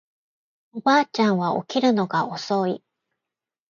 [0.73, 2.83] おばあちゃんは起きるのが遅い